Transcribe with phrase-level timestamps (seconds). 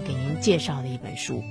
[0.00, 1.42] 给您介绍的一本书。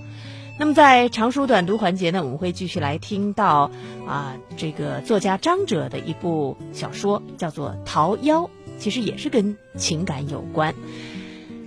[0.60, 3.72] 那么在长书短读环节呢，我们会继续来听到
[4.06, 8.46] 啊，这个作家张哲的一部小说，叫做《桃夭》，
[8.78, 10.76] 其实也是跟情感有关。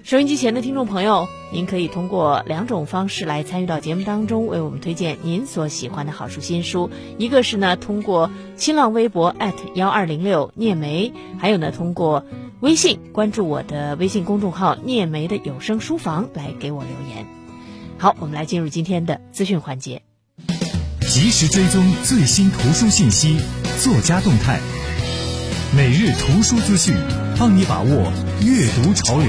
[0.05, 6.91] 收音机前的听众朋友，您可以通过两种方式来参与到节目当中，为我们推荐您所喜欢的好书新书。
[7.19, 9.35] 一个是呢，通过新浪微博
[9.75, 12.27] 幺二零六聂梅，还有呢，通过
[12.59, 17.25] 微信关注我的微信公众号“聂梅的有声书房”来给我留言。
[17.97, 20.03] 好，我们来进入今天的资讯环节。
[21.09, 23.39] 及时追踪最新图书信息、
[23.79, 24.59] 作家动态，
[25.77, 26.97] 每日图书资讯，
[27.39, 29.29] 帮你把握阅读潮流。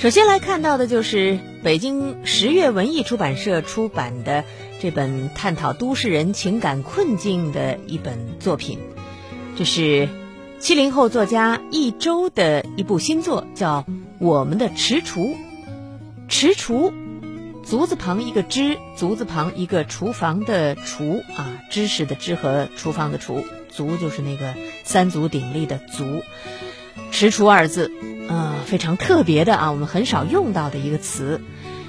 [0.00, 4.46] 首先来看到的就是北京十月文艺出版社出版的
[4.80, 8.78] 这本探讨都市人情感困境的一本作品，
[9.58, 10.08] 这是。
[10.58, 13.82] 七零后作家一周的一部新作叫
[14.18, 15.20] 《我们的池厨》，
[16.28, 16.94] 池厨，
[17.62, 26.22] 足字旁一个知，足字旁一个厨房的厨啊，知识的知和厨房的厨，足就是那个三足鼎立的足，
[27.10, 27.90] 池厨二字，
[28.30, 31.40] 啊，非常特别的啊，我们很少用到的一个词，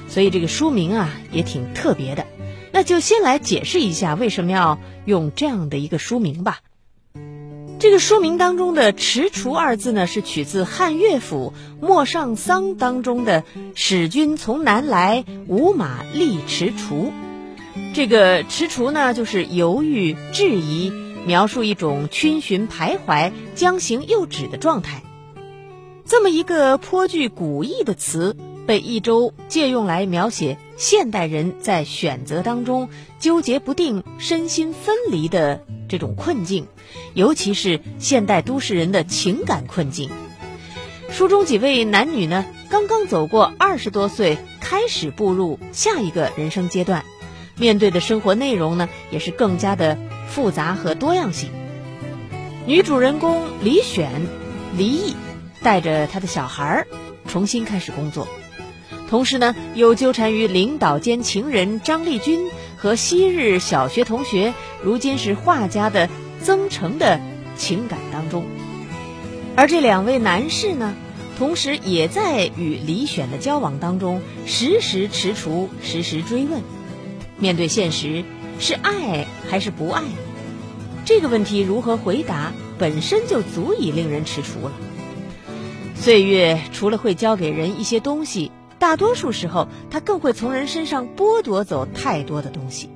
[0.09, 2.25] 所以这个书名啊也挺特别的。
[2.71, 6.59] 那就先来解释一下为什么要用这样的一个书名吧。
[7.77, 11.53] 这个书名当中的“踟蹰”二字呢，是取自汉乐府
[11.85, 13.43] 《陌上桑》当中的
[13.75, 17.11] “使君从南来，吾马力踟蹰”。
[17.93, 20.91] 这个“踟蹰”呢，就是犹豫、质疑，
[21.25, 25.03] 描述一种逡巡徘徊、将行又止的状态。
[26.05, 28.35] 这么一个颇具古意的词，
[28.67, 35.63] 被一周借用来描写现代人在选择当中纠结不定、身心分离的。
[35.87, 36.67] 这种困境，
[37.13, 40.09] 尤其是现代都市人的情感困境。
[41.09, 47.03] 书中几位男女呢，刚刚走过二十多岁，开始步入下一个人生阶段，
[47.57, 49.97] 面对的生活内容呢，也是更加的
[50.29, 51.49] 复杂和多样性。
[52.65, 54.09] 女主人公李选
[54.77, 55.13] 离异，
[55.63, 56.87] 带着他的小孩儿
[57.27, 58.27] 重新开始工作，
[59.09, 62.49] 同时呢，又纠缠于领导兼情人张丽君。
[62.77, 66.09] 和昔日小学同学，如今是画家的
[66.41, 67.19] 曾诚的
[67.55, 68.43] 情感当中，
[69.55, 70.95] 而这两位男士呢，
[71.37, 76.63] 同时也在与李选的交往当中，时时踟蹰，时时追问。
[77.37, 78.23] 面对现实，
[78.57, 80.01] 是爱还是不爱？
[81.05, 84.71] 这个问题如何回答，本身就足以令人踟蹰了。
[86.01, 88.51] 岁月除了会教给人一些东西。
[88.79, 92.89] 大多数时候，它更会从人身上剥夺走太多的东西。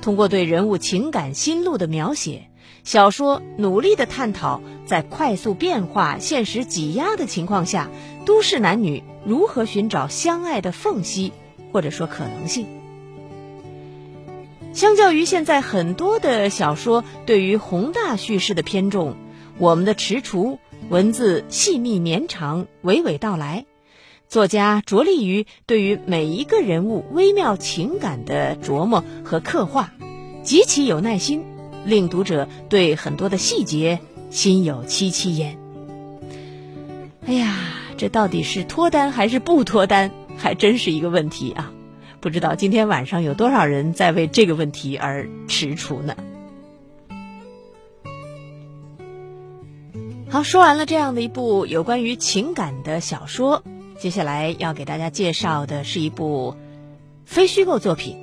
[0.00, 2.48] 通过对人物情感心路的描写，
[2.82, 7.88] 小说努力的探讨在快速变化、现实挤压的情况下，
[8.26, 11.32] 都市男女如何寻找相爱的缝隙，
[11.70, 12.66] 或者说可能性。
[14.72, 19.14] 相较于现在很多的小说对于宏大叙事的偏重，
[19.58, 20.58] 我们的踟蹰
[20.88, 23.64] 文字细密绵长，娓娓道来。
[24.28, 29.92] 作家着力于对于每一个人物微妙情感的琢磨和刻画，
[30.42, 31.44] 极其有耐心，
[31.84, 34.00] 令读者对很多的细节
[34.30, 35.58] 心有戚戚焉。
[37.26, 37.56] 哎呀，
[37.96, 41.72] 这到底是脱单还是不脱单，还真是一个问题啊！
[42.20, 46.16] 不知道今天晚上有多少人在为这个问题而踟蹰呢？
[50.32, 53.62] 好，说完了这样的一部有关于情感的小说。
[53.98, 56.56] 接下来要给大家介绍的是一部
[57.26, 58.16] 非虚构作品。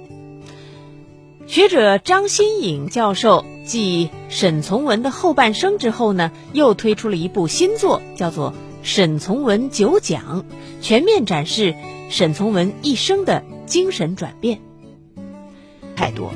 [1.45, 10.41] 学者张新颖教授继沈从文的后半生之后呢，又推出了一部新作，叫做《沈从文九讲》，
[10.81, 11.75] 全面展示
[12.09, 14.61] 沈从文一生的精神转变。
[15.95, 16.31] 太多。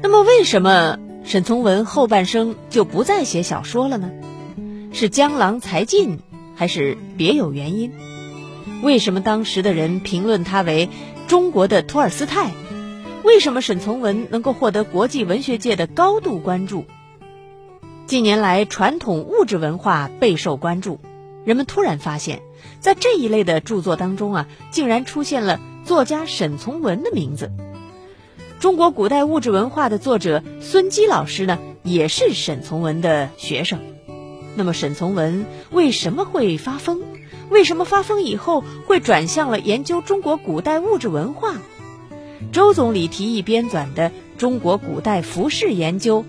[0.00, 4.10] 那么，为什么沈从文后半生就不再写小说了呢？
[4.92, 6.18] 是江郎才尽？
[6.54, 7.92] 还是别有原因？
[8.82, 10.88] 为什么当时的人评论他为
[11.26, 12.50] 中国的托尔斯泰？
[13.24, 16.84] 为什么沈从文能够获得国际文学界的高度关注？
[18.06, 21.00] 近年来，传统物质文化备受关注，
[21.44, 22.42] 人们突然发现，
[22.80, 27.50] 在这一类的著作当中啊，竟然出现了作家沈从文的名字。
[28.62, 33.80] 中国古代物质文化的作者孙基老师呢，也是沈从文的学生。
[34.54, 37.00] 那么沈从文为什么会发疯？
[37.50, 41.56] 为什么发疯以后会转向了研究中国古代物质文化？
[42.52, 46.22] 周总理提议编纂的《中国古代服饰研究》，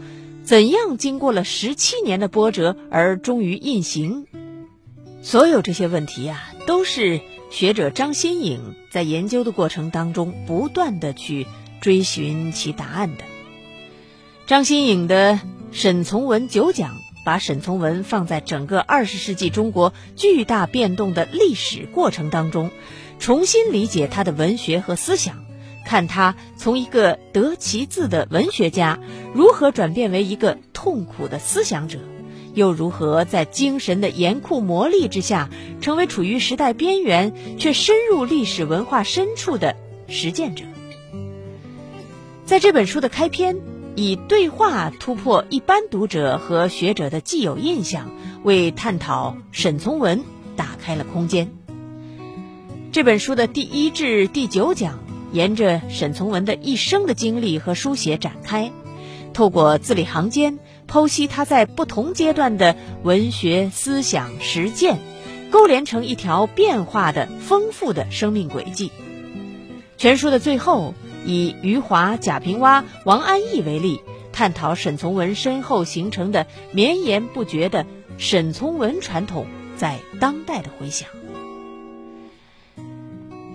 [0.43, 4.25] 怎样经过了十七年的波折而终于印行？
[5.21, 7.21] 所有这些问题啊，都是
[7.51, 11.45] 学者张新颖在研究的过程当中不断的去
[11.83, 13.25] 追寻其答案的。
[14.47, 15.41] 张新颖的
[15.73, 16.95] 沈从文九讲，
[17.25, 22.71] 把沈从文放在整个二十世纪中国巨大变动的历史过程当中，
[23.19, 25.43] 重新理解他的文学和思想。
[25.85, 28.97] 看他从一个得其字的文学家，
[29.33, 31.99] 如何转变为一个痛苦的思想者，
[32.53, 35.49] 又如何在精神的严酷磨砺之下，
[35.81, 39.75] 成为处于时代边缘却深入历史文化深处的
[40.07, 40.63] 实践者。
[42.45, 43.57] 在这本书的开篇，
[43.95, 48.11] 以对话突破一般读者和学者的既有印象，
[48.43, 50.23] 为探讨沈从文
[50.57, 51.51] 打开了空间。
[52.91, 54.99] 这本书的第一至第九讲。
[55.31, 58.71] 沿着沈从文的一生的经历和书写展开，
[59.33, 64.99] 透过字里行间剖析他在不同阶段的文学思想实践，
[65.49, 68.91] 勾连成一条变化的丰富的生命轨迹。
[69.97, 70.93] 全书的最后，
[71.25, 77.85] 以余华、贾平凹、王安忆为例，探讨沈从文身后形成的绵延不绝的
[78.17, 79.45] 沈从文传统
[79.77, 81.07] 在当代的回响。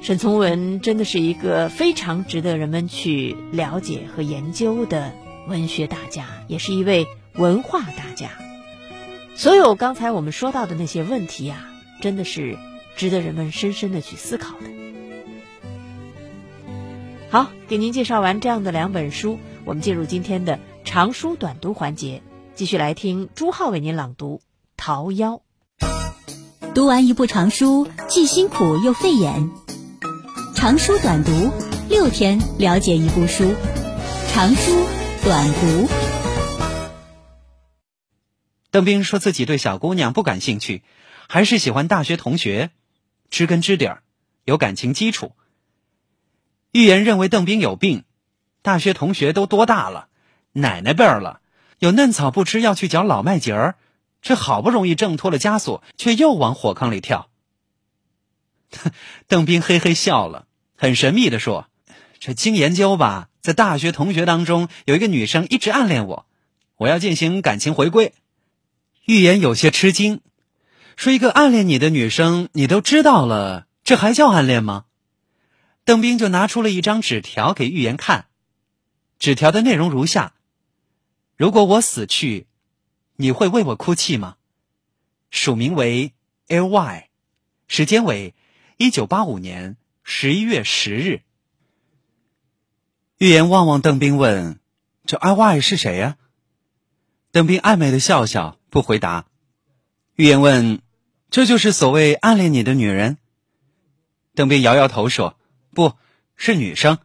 [0.01, 5.13] 沈从文真的是一个非常值得人们去了解和研究的
[5.49, 8.31] 文学大家，也是一位文化大家。
[9.35, 11.69] 所有刚才我们说到的那些问题啊，
[12.01, 12.57] 真的是
[12.97, 14.88] 值得人们深深的去思考的。
[17.31, 22.23] 好，给您介绍完这样的两本书，我们进入今天的长书短读环节，
[22.55, 24.37] 继续来听朱浩为您朗读
[24.79, 25.43] 《桃夭》。
[26.75, 29.51] 读完一部长书，既辛苦又费眼。
[30.55, 31.51] 长书短读，
[31.91, 33.55] 六天了解一部书。
[34.33, 34.87] 长书
[35.23, 35.87] 短读。
[38.71, 40.83] 邓斌说自己对小姑娘不感兴趣，
[41.29, 42.71] 还是喜欢大学同学，
[43.29, 44.03] 知根知底儿，
[44.45, 45.33] 有感情基础。
[46.79, 48.05] 预言认为邓斌有病，
[48.63, 50.07] 大学同学都多大了，
[50.53, 51.41] 奶奶辈儿了，
[51.81, 53.75] 有嫩草不吃要去嚼老麦秸儿，
[54.23, 57.31] 这好不容易挣脱了枷锁，却又往火坑里跳。
[59.27, 60.47] 邓斌嘿嘿笑了。
[60.77, 61.67] 很神秘的说
[62.21, 66.27] ：“这经研究吧，在大学同学当中有一个女生一直暗恋我，
[66.77, 68.15] 我要进行感情回归。”
[69.05, 70.21] 预言有些吃惊，
[70.95, 74.85] 说：“一个暗恋你的女生，你都知道了，这还叫暗恋吗？”
[75.89, 78.27] 邓斌就拿出了一张纸条给预言看，
[79.19, 80.35] 纸条的内容如下
[81.35, 82.47] ：“如果我死去，
[83.17, 84.37] 你会为我哭泣吗？”
[85.33, 86.13] 署名为
[86.49, 87.09] L Y，
[87.69, 88.35] 时间为
[88.77, 89.79] 一九八五年。
[90.03, 91.23] 十一月十日，
[93.17, 94.61] 预言望望邓斌问
[95.07, 96.19] ：“这 I Y 是谁呀？”
[97.33, 99.25] 邓斌暧昧的笑笑，不回答。
[100.17, 100.83] 预言问
[101.31, 103.17] ：“这就是所谓暗恋你的女人？”
[104.37, 105.37] 邓斌摇摇头说
[105.79, 105.95] ：“不
[106.35, 106.99] 是女生。”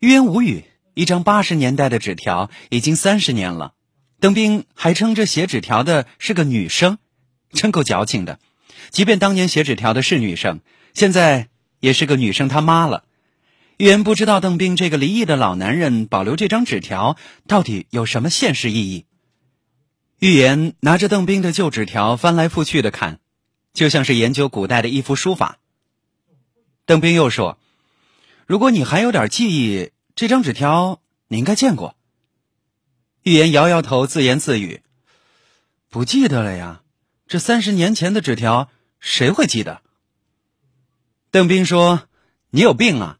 [0.00, 0.64] 预言无语。
[0.94, 3.74] 一张八十年代的纸条，已经三十年了，
[4.18, 6.98] 邓斌还称这写纸条的是个女生，
[7.52, 8.40] 真够矫情的。
[8.90, 10.60] 即便当年写纸条的是女生，
[10.92, 11.48] 现在。
[11.80, 13.04] 也是个女生他妈了，
[13.78, 17.16] 预言不知道邓斌这个离异的老男人保留这张纸条
[17.46, 19.06] 到底有什么现实意义。
[20.18, 23.18] 预言拿着邓斌的旧纸条翻来覆去的看，
[23.72, 25.59] 就像是研究古代的一幅书法。
[26.90, 27.56] 邓斌又说
[28.48, 31.94] ：“如果你还有点记忆，这张纸条你应该见过。”
[33.22, 34.82] 预言摇摇头，自言自语
[35.88, 36.82] ：“不记得了呀，
[37.28, 39.82] 这三十年前的纸条谁会记得？”
[41.30, 42.08] 邓斌说
[42.50, 43.18] ：“你有病啊！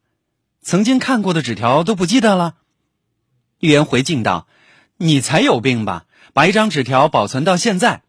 [0.61, 2.57] 曾经看过的纸条都不记得了。”
[3.61, 4.49] 预言回敬道
[4.99, 6.07] ：“你才有病吧！
[6.33, 8.03] 把一张纸条保存到现在。”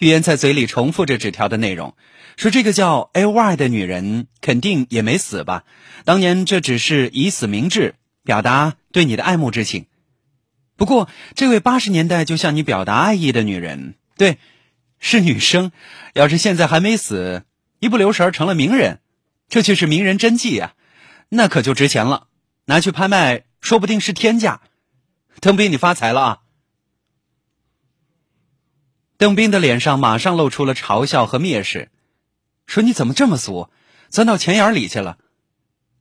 [0.00, 1.94] 预言在嘴里重复着纸条的内容，
[2.36, 5.64] 说：“这个叫 A Y 的女人肯定也没死吧？
[6.04, 9.86] 当年这只是以死明志，表达对你的爱慕之情。
[10.76, 14.38] 不过，这位八十年代就向你表达爱意的女人，对，
[14.98, 15.70] 是女生。
[16.14, 17.44] 要是现在还没死。”
[17.80, 19.00] 一不留神成了名人，
[19.48, 20.74] 这却是名人真迹啊，
[21.30, 22.26] 那可就值钱了，
[22.66, 24.60] 拿去拍卖说不定是天价。
[25.40, 26.38] 邓斌，你发财了啊！
[29.20, 31.90] 邓斌的脸上马上露出了嘲笑和蔑视，
[32.66, 33.68] 说：“你怎么这么俗，
[34.08, 35.18] 钻到钱眼里去了？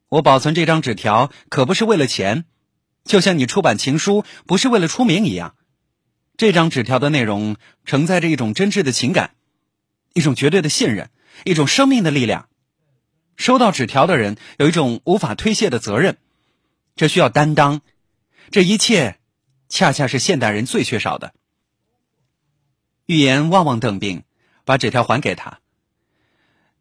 [0.08, 2.46] 我保存这张纸条可不是为了钱，
[3.04, 5.56] 就像你出版情书不是为了出名一样。
[6.38, 9.32] 这张纸条的内容承载着一种真挚的情感，
[10.14, 11.10] 一种绝对的信任。”
[11.44, 12.48] 一种生命的力量，
[13.36, 16.18] 收到纸条的人有一种无法推卸的责任，
[16.96, 17.82] 这需要担当，
[18.50, 19.20] 这一切
[19.68, 21.34] 恰恰是现代人最缺少的。
[23.10, 24.22] 预言望望邓斌，
[24.66, 25.62] 把纸条还给他。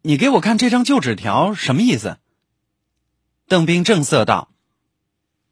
[0.03, 2.19] 你给我看这张旧纸条什么意思？
[3.47, 4.51] 邓斌正色道：“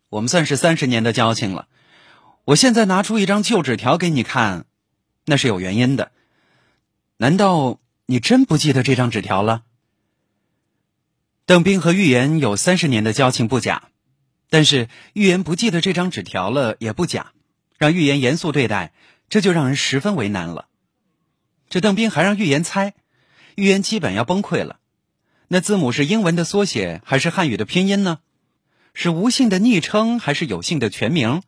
[0.10, 1.68] 我们算是三十年的交情了，
[2.46, 4.66] 我现在拿出一张旧纸条给你看，
[5.26, 6.12] 那是有原因的。
[7.18, 9.64] 难道你真不记得这张纸条了？”
[11.48, 13.90] 邓斌和预言有三十年的交情不假，
[14.52, 17.32] 但是预言不记得这张纸条了也不假，
[17.80, 18.94] 让预言严肃对待，
[19.30, 20.68] 这就让人十分为难了。
[21.70, 22.94] 这邓斌还让预言猜。
[23.56, 24.80] 预言基本要崩溃了，
[25.48, 28.20] 那字母是英文的缩写还是汉语的拼音呢？
[28.94, 31.42] 是无姓的昵称还是有姓的全名？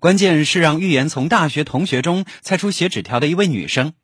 [0.00, 3.94] 关键是让预言从大学同学中猜出写纸条的一位女生，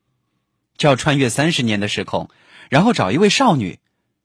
[0.76, 2.30] 这要穿越三十年的时空，
[2.70, 3.80] 然后找一位少女，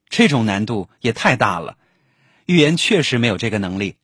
[0.08, 1.78] 这种难度也太大了。
[2.46, 3.96] 预言确实没有这个能力。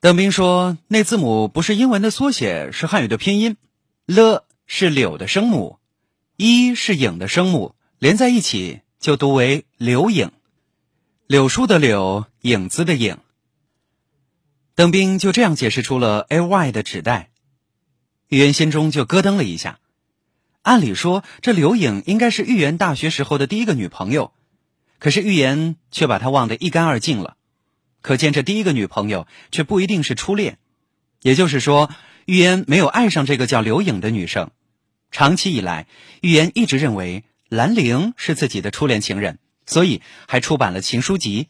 [0.00, 3.56] 邓斌说，那字母不是英文的缩写，是汉语的拼音
[4.04, 5.78] 了，是柳的声母。
[6.36, 10.32] 一是影的声母连在一起就读为柳影，
[11.26, 13.16] 柳树的柳，影子的影。
[14.74, 17.30] 邓斌就这样解释出了 A Y 的纸袋，
[18.28, 19.80] 玉言心中就咯噔了一下。
[20.60, 24.34] 按理说，这柳影应该是玉言大学时候的第一个女朋友，
[24.98, 27.35] 可是玉言却把她忘得一干二净了。
[28.02, 30.58] 可见这第一个女朋友却不一定是初恋，
[31.22, 31.90] 也就是说，
[32.24, 34.50] 玉言没有爱上这个叫刘影的女生。
[35.10, 35.86] 长期以来，
[36.20, 41.48] 预言一直认为兰陵是自己的初恋情人，所以还出版了情书集。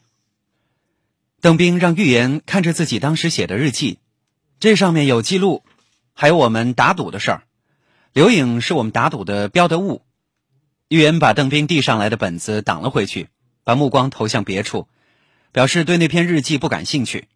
[1.41, 3.99] 邓斌让预言看着自己当时写的日记，
[4.59, 5.63] 这上面有记录，
[6.13, 7.43] 还有我们打赌的事儿。
[8.13, 10.01] 刘颖是我们打赌的标的物。
[10.87, 13.27] 预言把邓斌递上来的本子挡了回去，
[13.63, 14.87] 把目光投向别处，
[15.51, 17.27] 表示对那篇日记不感兴趣。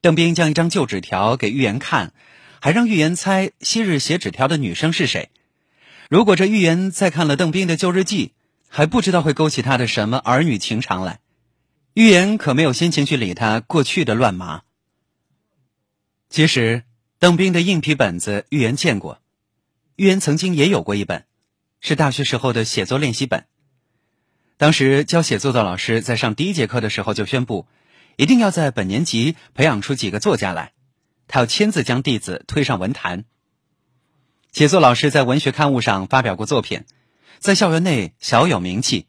[0.00, 2.12] 邓斌将一张旧纸条给预言看。
[2.58, 5.30] 还让预言猜昔日写纸条的女生是谁。
[6.08, 8.32] 如果这预言再看了邓斌的旧日记，
[8.68, 11.20] 还不知道会勾起他的什么儿女情长来。
[11.94, 14.62] 预言可没有心情去理他过去的乱麻。
[16.28, 16.82] 其实，
[17.20, 19.20] 邓斌的硬皮本子预言见过，
[19.94, 21.24] 预言曾经也有过一本，
[21.80, 23.46] 是大学时候的写作练习本。
[24.58, 27.66] 当时教写作的老师在上第一节课的时候就宣布，
[28.16, 30.72] 一定要在本年级培养出几个作家来。
[31.28, 33.24] 他要亲自将弟子推上文坛。
[34.52, 36.84] 写作老师在文学刊物上发表过作品，
[37.38, 39.06] 在校园内小有名气，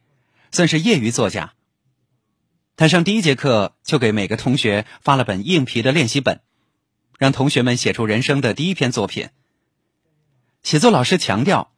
[0.52, 1.54] 算是业余作家。
[2.76, 6.42] 他上第一节课就给每个同学发了本硬皮的练习本，
[7.18, 9.30] 让同学们写出人生的第一篇作品。
[10.62, 11.72] 写作老师强调，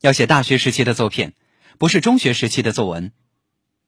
[0.00, 1.32] 要写大学时期的作品，
[1.78, 3.12] 不是中学时期的作文。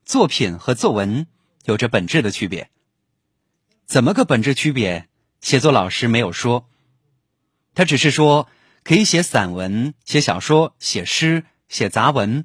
[0.04, 1.26] 作品和作文
[1.64, 2.70] 有着本质的区别。
[3.84, 5.08] 怎么个本质区别？
[5.40, 6.68] 写作老师没有说，
[7.74, 8.48] 他只是说
[8.84, 12.44] 可以写散文、写小说、写诗、写杂文，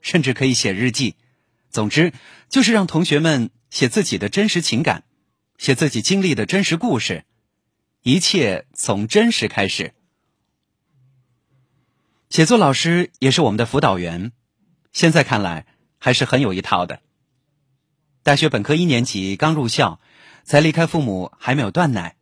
[0.00, 1.16] 甚至可以写日记。
[1.68, 2.14] 总之，
[2.48, 5.04] 就是让同学们写自己的真实情感，
[5.58, 7.24] 写自己经历的真实故事，
[8.02, 9.92] 一切从真实开始。
[12.30, 14.32] 写作老师也是我们的辅导员，
[14.96, 15.66] 现在看来
[15.98, 17.00] 还是很有一套的。
[18.22, 20.00] 大学本科一年级刚入校，
[20.42, 22.16] 才离开父母，还没有断奶。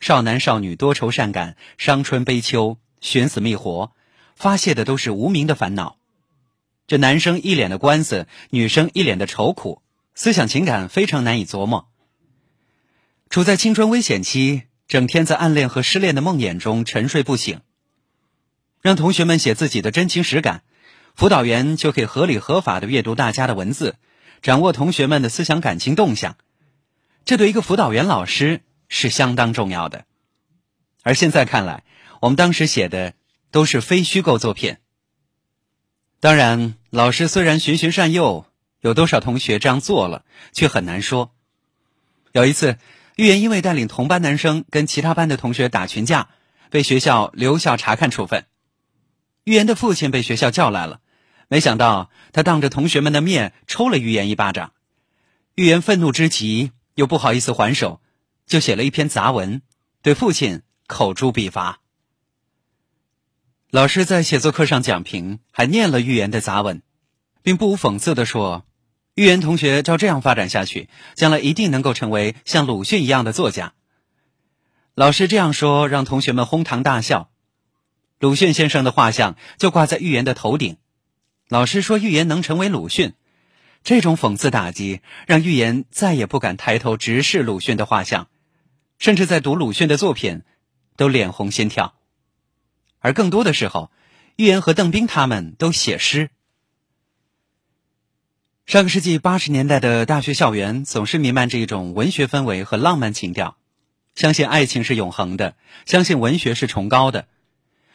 [0.00, 3.92] 少男少女多愁善感，伤春悲秋，寻死觅活，
[4.36, 5.96] 发泄的都是无名的烦恼。
[6.86, 9.80] 这男生一脸的官司，女生一脸的愁苦，
[10.14, 11.88] 思想情感非常难以琢磨。
[13.30, 17.62] 处在青春危险期，整天在暗恋和失恋的梦魇中沉睡不醒。
[18.82, 20.64] 让同学们写自己的真情实感，
[21.14, 23.96] 辅导员就可以合理合法的阅读大家的文字，
[24.42, 26.36] 掌握同学们的思想感情动向。
[27.24, 28.62] 这对一个辅导员老师。
[28.92, 30.04] 是相当重要的，
[31.04, 31.84] 而现在看来，
[32.20, 33.14] 我们当时写的
[33.52, 34.78] 都是非虚构作品。
[36.18, 38.46] 当然，老师虽然循循善诱，
[38.80, 41.30] 有多少同学这样做了，却很难说。
[42.32, 42.78] 有一次，
[43.14, 46.26] 预言因为带领同班男生跟其他班的同学打群架，
[46.68, 48.44] 被学校留校查看处分。
[49.44, 51.00] 预言的父亲被学校叫来了，
[51.48, 54.72] 没想到他当着同学们的面抽了预言一巴掌。
[55.54, 58.00] 预言愤怒之极，又不好意思还手。
[58.46, 59.62] 就写了一篇杂文，
[60.02, 61.78] 对父亲口诛笔伐。
[63.70, 66.82] 老师在写作课上讲评，还念了预言的杂文，
[67.42, 68.66] 并不无讽刺的说
[69.14, 73.74] ：“预言同学照这样发展下去，将来一定能够成为像鲁迅一样的作家。”
[74.96, 77.30] 老师这样说，让同学们哄堂大笑。
[78.20, 80.76] 鲁迅先生的画像就挂在预言的头顶，
[81.48, 83.14] 老师说预言能成为鲁迅。
[83.82, 88.28] 这种讽刺打击，让预言再也不敢抬头直视鲁迅的画像。
[88.98, 90.42] 甚至在读鲁迅的作品，
[90.96, 91.94] 都脸红心跳。
[92.98, 93.90] 而更多的时候，
[94.36, 96.28] 寓言和邓冰他们都写诗。
[98.66, 103.56] 上个世纪八十年代的大学校园总是弥漫着一种文学氛围和浪漫情调，
[104.14, 107.26] 相信爱情是永恒的，相信文学是崇高的。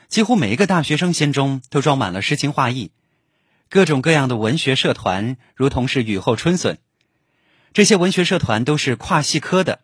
[0.07, 2.91] 几乎每一个大学生心中都装满了诗情画意，
[3.69, 6.77] 各种各样的文学社团如同是雨后春笋。
[7.73, 9.81] 这些文学社团都是跨系科的。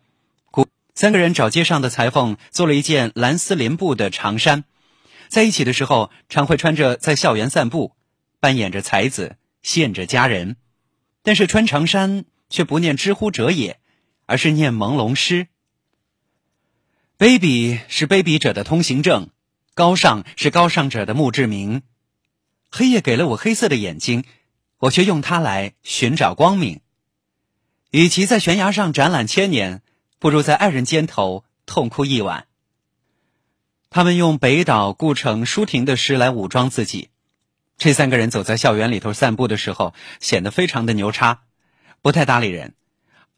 [0.94, 4.64] 三个人找街上的裁缝做了一件蓝丝连布的长衫，
[5.28, 7.96] 在一起的时候常会穿着在校园散步，
[8.40, 10.56] 扮演着才子，献着佳人。
[11.22, 13.80] 但是穿长衫却不念知乎者也，
[14.26, 15.46] 而是念朦胧诗。
[17.16, 19.30] 卑鄙是卑鄙者的通行证，
[19.74, 21.80] 高尚是高尚者的墓志铭。
[22.70, 24.24] 黑夜给了我黑色的眼睛，
[24.78, 26.80] 我却用它来寻找光明。
[27.90, 29.82] 与其在悬崖上展览千年，
[30.18, 32.46] 不如在爱人肩头痛哭一晚。
[33.88, 37.08] 他们用北岛、顾城、舒婷的诗来武装自己。
[37.78, 41.44] 这三个人走在校园里头散步的时候，显得非常的牛叉，
[42.02, 42.74] 不太搭理人。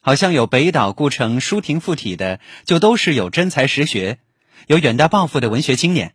[0.00, 4.18] 好像有北岛、顾城、舒婷附体的，就都是有真才实学、
[4.66, 6.13] 有远大抱负的文学青年。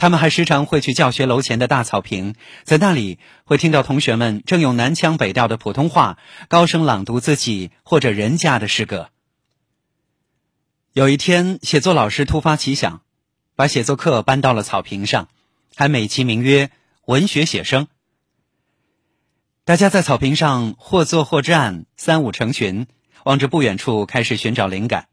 [0.00, 6.16] 他们还时常会去教学楼前的大草坪，在那里会听到同学们正用南腔北调的普通话
[6.48, 9.10] 高声朗读自己或者人家的诗歌。
[10.94, 13.02] 有一天，写作老师突发奇想，
[13.54, 15.28] 把写作课搬到了草坪上，
[15.76, 16.70] 还美其名曰。
[17.04, 17.88] 文学写生，
[19.64, 22.86] 大家在草坪上或坐或站，三五成群，
[23.24, 25.08] 望着不远处开始寻找灵感。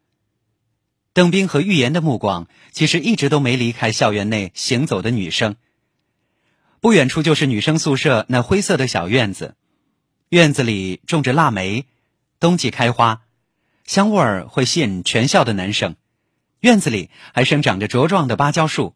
[1.17, 5.55] 邓冰和预言的目光其实一直都没离开校园内行走的女生。
[6.79, 9.55] 不远处就是女生宿舍那灰色的小院子，
[10.29, 11.87] 院子里种着腊梅，
[12.39, 13.23] 冬季开花，
[13.83, 15.95] 香味儿会吸引全校的男生。
[16.59, 18.93] 院子里还生长着茁壮的芭蕉树，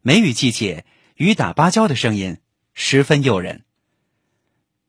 [0.00, 0.86] 梅雨季节。
[1.16, 2.38] 雨打芭蕉的声音
[2.72, 3.64] 十分诱人。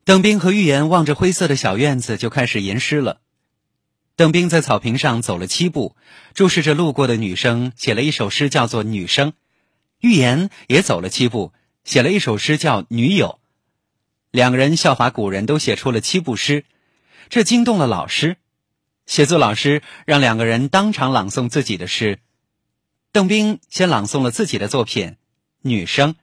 [0.06, 3.20] 邓斌和玉言望着灰色的小院子，就开始吟诗了。
[4.14, 5.96] 邓冰在草坪上走了七步，
[6.34, 9.30] 注视着路过的女生，写了一首诗，叫做《女生》。
[10.00, 11.52] 预言也走了七步，
[11.84, 13.38] 写了一首诗，叫《女友》。
[14.30, 16.64] 两个人效法古人，都写出了七步诗，
[17.30, 18.36] 这惊动了老师。
[19.06, 22.18] 写作老师让两个人当场朗诵自己的诗。
[23.12, 25.08] 邓冰先朗诵了自己的作品
[25.62, 26.14] 《女生》。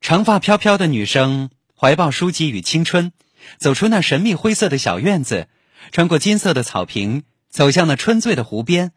[0.00, 3.12] 长发飘飘的女生怀抱书籍与青春，
[3.58, 5.48] 走出那神秘灰色的小院子，
[5.90, 8.92] 穿过金色的草坪，走向那春醉的湖边，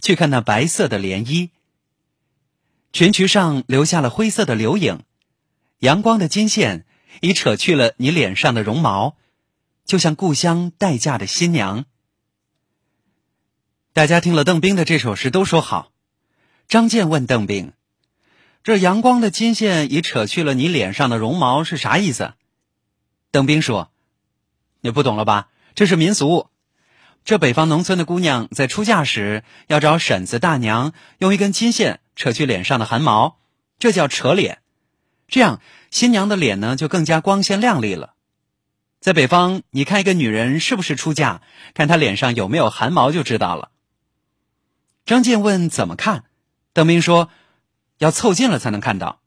[0.00, 1.50] 去看那白色的涟漪。
[2.92, 5.02] 裙裙上留下了灰色的留影，
[5.78, 6.86] 阳光的金线
[7.20, 9.16] 已扯去了你脸上的绒毛，
[9.84, 11.84] 就像故乡待嫁的新娘。
[13.92, 15.92] 大家听了邓冰的这首诗，都说好。
[16.68, 17.72] 张健问邓冰。
[18.62, 22.34] 这阳光的金线已扯去了你脸上的绒毛是啥意思？
[23.30, 23.90] 邓冰说
[24.80, 25.48] ：“你不懂了吧？
[25.74, 26.48] 这是民俗。
[27.24, 33.38] 这北方农村的姑娘在出嫁时要找婶子、大娘用一根金线扯去脸上的汗毛，
[33.78, 34.58] 这叫扯脸。
[35.28, 38.14] 这样新娘的脸呢就更加光鲜亮丽了。
[39.00, 41.42] 在北方，你看一个女人是不是出嫁，
[41.74, 43.70] 看她脸上有没有汗毛就知道了。”
[45.06, 46.24] 张健问：“怎么看？”
[46.72, 47.30] 邓斌说。
[48.00, 49.20] 要凑近了才能看到，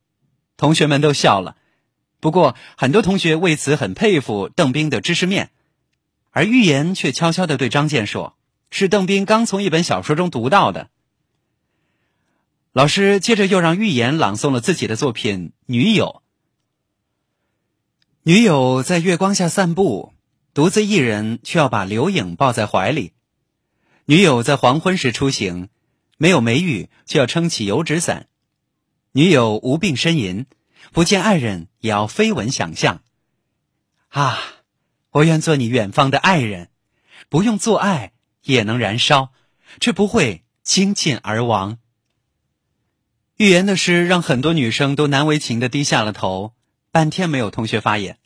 [0.58, 1.56] 同学们都笑了。
[2.20, 5.52] 不过很多同学为此很佩服邓斌的知识面，
[6.34, 8.36] 而预言却悄悄的对张健说
[8.72, 10.90] ：“是邓斌刚从一本小说中读到的。”
[12.74, 16.22] 老师接着又让预言朗诵了自己的作品《女友》。
[18.24, 20.14] 女友在月光下散步，
[20.56, 23.14] 独自一人却要把留影抱在怀里。
[24.06, 25.70] 女友在黄昏时出行，
[26.18, 28.28] 没有梅雨，却要撑起油纸伞。
[29.12, 30.48] 女友无病呻吟，
[30.92, 33.04] 不见爱人也要飞吻想象。
[34.10, 34.40] 啊，
[35.14, 36.70] 我愿做你远方的爱人，
[37.30, 39.32] 不用做爱也能燃烧，
[39.80, 41.78] 却不会倾尽而亡。
[43.38, 46.56] 预言的诗让很多女生都难为情的低下了头，
[46.92, 48.18] 半天没有同学发言。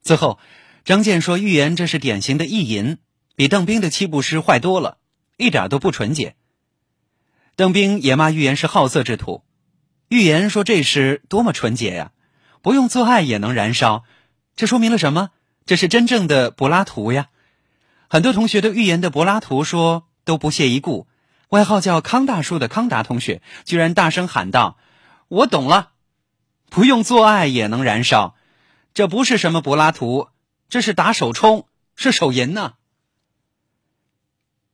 [0.00, 0.38] 最后，
[0.86, 2.96] 张健说：“预言这是典型的意淫，
[3.34, 4.96] 比邓冰的七步诗坏多了，
[5.36, 6.34] 一点都不纯洁。”
[7.56, 9.44] 邓冰也骂预言是好色之徒。
[10.08, 12.12] 预言说这诗多么纯洁呀，
[12.62, 14.04] 不用做爱也能燃烧，
[14.54, 15.30] 这说明了什么？
[15.66, 17.28] 这是真正的柏拉图呀！
[18.08, 21.08] 很多同学对预言的柏拉图说都不屑一顾，
[21.48, 24.78] 外号叫康大叔的康达同学居然大声喊道
[25.26, 25.90] ：“我懂了，
[26.70, 28.36] 不用做爱也能燃烧，
[28.94, 30.28] 这不是什么柏拉图，
[30.68, 32.74] 这是打手冲，是手淫呢。”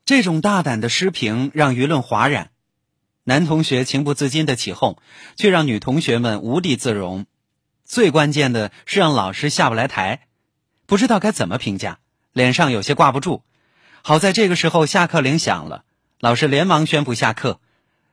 [0.04, 2.50] 这种大胆的诗评让舆论哗然。
[3.24, 4.98] 男同学情不自禁的起哄，
[5.36, 7.24] 却让女同学们无地自容。
[7.84, 10.26] 最关键的是让老师下不来台，
[10.86, 11.98] 不知道该怎么评价，
[12.32, 13.42] 脸上有些挂不住。
[14.02, 15.84] 好在这个时候下课铃响了，
[16.18, 17.60] 老师连忙宣布下课。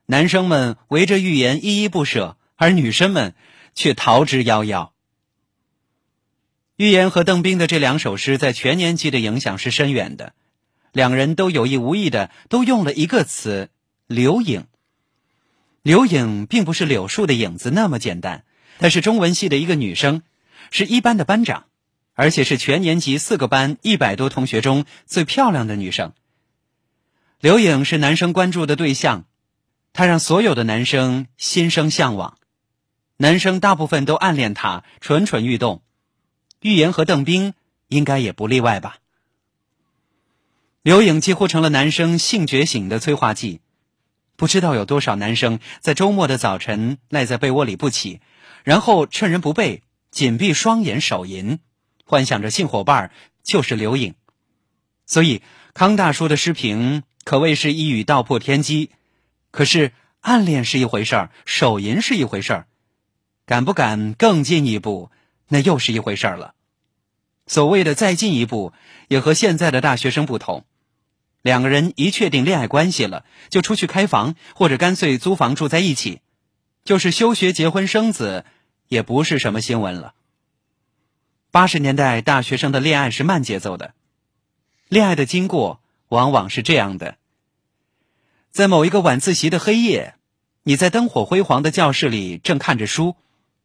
[0.06, 3.36] 男生们围着预言依依不舍，而女生们
[3.76, 4.90] 却逃之夭夭。
[6.76, 10.34] 预言和邓冰的这两首诗在全年级的影响是深远的，
[10.92, 13.70] 两人都有意无意的都用了一个词
[14.08, 14.66] “留影”。
[15.84, 18.44] 柳影并不是柳树的影子那么简单，
[18.80, 20.24] 她是中文系的一个女生，
[20.72, 21.66] 是一班的班长，
[22.20, 26.12] 而且是全年级四个班一百多同学中最漂亮的女生。
[27.40, 29.24] 刘颖是男生关注的对象，
[29.94, 32.38] 她让所有的男生心生向往，
[33.16, 35.82] 男生大部分都暗恋她，蠢蠢欲动。
[36.60, 37.54] 预言和邓冰
[37.88, 38.98] 应该也不例外吧。
[40.82, 43.62] 刘颖几乎成了男生性觉醒的催化剂。
[44.36, 48.20] 不知道有多少男生在周末的早晨赖在被窝里不起，
[48.66, 51.60] 然后趁人不备紧闭双眼手淫，
[52.10, 53.12] 幻想着性伙伴
[53.44, 54.16] 就是刘影。
[55.06, 55.44] 所以
[55.76, 58.90] 康大叔的诗评可谓是一语道破天机。
[59.52, 62.68] 可是暗恋是一回事儿，手淫是一回事儿，
[63.46, 65.12] 敢不敢更进一步，
[65.50, 66.56] 那又是一回事儿了。
[67.46, 68.74] 所谓的再进一步，
[69.08, 70.66] 也和现在的大学生不同。
[71.44, 76.22] 两个人一确定恋爱关系了，就出去开房，或者干脆租房住在一起，
[76.84, 78.46] 就是休学、结婚、生子，
[78.88, 80.16] 也不是什么新闻了。
[81.52, 83.94] 八十年代大学生的恋爱是慢节奏的，
[84.88, 87.18] 恋爱的经过往往是这样的：
[88.52, 90.16] 在某一个晚自习的黑夜，
[90.64, 93.16] 你在灯火辉煌的教室里正看着书，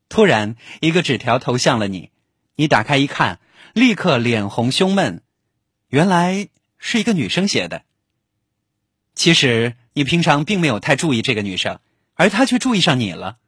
[0.08, 2.10] 突然一个纸条投向了你，
[2.56, 3.40] 你打开一看，
[3.72, 5.22] 立刻脸红胸闷，
[5.88, 6.48] 原来。
[6.86, 7.82] 是一个女生写的。
[9.14, 11.80] 其实你平常并没有太注意这个女生，
[12.12, 13.38] 而她却注意上你了。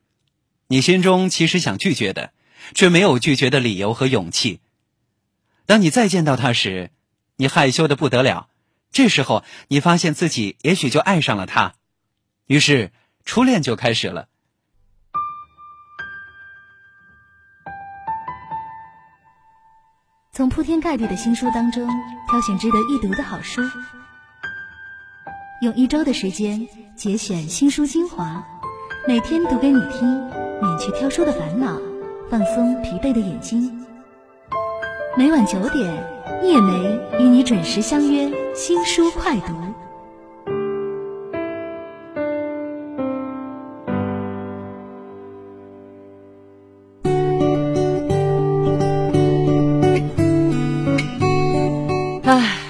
[0.68, 2.32] 你心中其实想拒绝的，
[2.74, 4.60] 却没有拒绝的理由和勇气。
[5.66, 6.90] 当你再见到他时，
[7.36, 8.48] 你害羞的不得了。
[8.92, 11.74] 这时候，你发现自己也许就爱上了他，
[12.46, 12.92] 于是
[13.24, 14.28] 初恋就开始了。
[20.32, 21.88] 从铺天盖地的新书当中
[22.28, 23.62] 挑选值得一读的好书，
[25.62, 28.46] 用一周的时间节选新书精华，
[29.08, 30.06] 每天读给你听，
[30.60, 31.80] 免去挑书的烦恼，
[32.28, 33.70] 放松疲惫的眼睛。
[35.16, 35.84] 每晚九点，
[36.42, 36.72] 叶梅
[37.18, 39.54] 与你准时相约新书快读。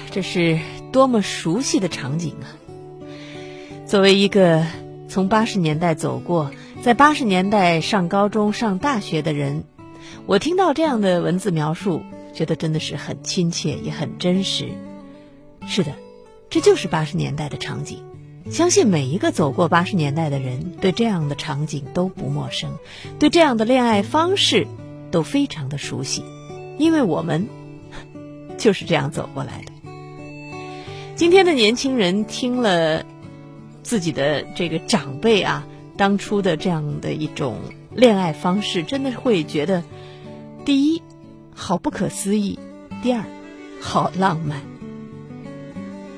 [0.09, 0.57] 这是
[0.91, 2.49] 多么熟悉的场景啊！
[3.85, 4.65] 作为一个
[5.07, 6.49] 从八十年代走过，
[6.87, 9.65] 在八十年代上高中、上大学的人，
[10.25, 12.01] 我听到这样的文字描述，
[12.33, 14.69] 觉得真的是很亲切，也很真实。
[15.67, 15.91] 是的，
[16.49, 18.05] 这就是八十年代的场景。
[18.49, 22.71] 相信每一个走过八十年代的人，对这样的场景都不陌生，
[23.19, 24.65] 对这样的恋爱方式
[25.11, 26.23] 都非常的熟悉，
[26.77, 27.49] 因为我们
[28.57, 29.91] 就是这样走过来的。
[31.17, 33.03] 今天的年轻人听了
[33.83, 37.57] 自己的这个长辈啊，当初的这样的一种
[37.91, 39.83] 恋爱方式，真的会觉得，
[40.63, 41.01] 第一，
[41.55, 42.59] 好不可思议；
[43.01, 43.23] 第二，
[43.81, 44.61] 好浪漫。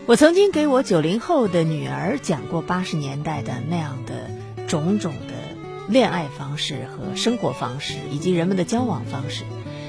[0.05, 4.29] 我曾经给我九零后的女儿讲过八十年代的那样的
[4.67, 5.35] 种种的
[5.87, 9.43] 恋爱方式和生活方式，以及人们的交往方式，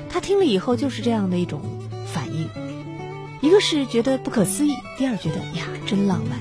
[0.08, 1.62] 她听了以后就是这样的一种
[2.06, 2.48] 反应。
[3.40, 6.38] 一个是觉得不可思议，第二觉得呀真浪漫，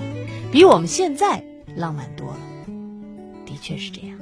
[0.52, 1.44] 比我们现在
[1.76, 2.38] 浪漫多了，
[3.62, 4.18] 确是这样。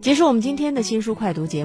[0.00, 1.58] 结束我们今天的新书快读节目。